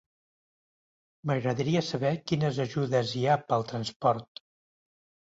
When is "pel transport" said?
3.51-4.43